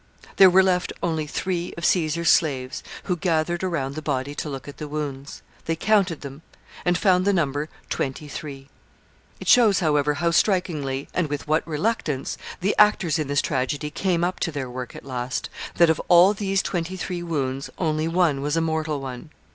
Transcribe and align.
There 0.37 0.49
were 0.49 0.63
left 0.63 0.91
only 1.03 1.27
three 1.27 1.75
of 1.77 1.85
Caesar's 1.85 2.31
slaves, 2.31 2.81
who 3.03 3.15
gathered 3.15 3.63
around 3.63 3.93
the 3.93 4.01
body 4.01 4.33
to 4.33 4.49
look 4.49 4.67
at 4.67 4.77
the 4.77 4.87
wounds. 4.87 5.43
They 5.65 5.75
counted 5.75 6.21
them, 6.21 6.41
and 6.83 6.97
found 6.97 7.23
the 7.23 7.31
number 7.31 7.69
twenty 7.87 8.27
three. 8.27 8.69
It 9.39 9.47
shows, 9.47 9.79
however, 9.79 10.15
how 10.15 10.31
strikingly, 10.31 11.07
and 11.13 11.29
with 11.29 11.47
what 11.47 11.67
reluctance, 11.67 12.35
the 12.61 12.73
actors 12.79 13.19
in 13.19 13.27
this 13.27 13.43
tragedy 13.43 13.91
came 13.91 14.23
up 14.23 14.39
to 14.39 14.51
their 14.51 14.71
work 14.71 14.95
at 14.95 15.05
last, 15.05 15.51
that 15.75 15.91
of 15.91 16.01
all 16.07 16.33
these 16.33 16.63
twenty 16.63 16.97
three 16.97 17.21
wounds 17.21 17.69
only 17.77 18.07
one 18.07 18.41
was 18.41 18.57
a 18.57 18.61
mortal 18.61 19.01
one. 19.01 19.29